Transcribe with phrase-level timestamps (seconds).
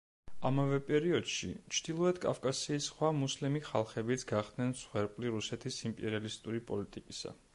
[0.49, 7.39] ამავე პერიოდში, ჩრდილოეთ კავკასიის სხვა მუსლიმი ხალხებიც გახდნენ მსხვერპლი რუსეთის იმპერიალისტური პოლიტიკისა.